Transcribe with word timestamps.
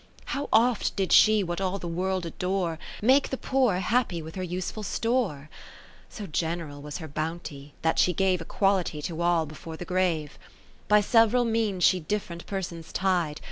How 0.25 0.49
oft 0.51 0.95
did 0.95 1.11
she 1.13 1.43
what 1.43 1.61
all 1.61 1.77
the 1.77 1.87
World 1.87 2.25
adore. 2.25 2.79
Make 3.03 3.29
the 3.29 3.37
poor 3.37 3.75
happy 3.77 4.19
with 4.19 4.33
her 4.33 4.41
use 4.41 4.71
ful 4.71 4.81
store? 4.81 5.47
So 6.09 6.25
general 6.25 6.81
was 6.81 6.97
her 6.97 7.07
bounty, 7.07 7.75
that 7.83 7.99
she 7.99 8.11
gave 8.11 8.41
Equality 8.41 8.99
to 9.03 9.21
all 9.21 9.45
before 9.45 9.77
the 9.77 9.85
grave. 9.85 10.39
By 10.87 11.01
several 11.01 11.45
means 11.45 11.83
she 11.83 11.99
different 11.99 12.47
per 12.47 12.63
sons 12.63 12.91
tied. 12.91 13.39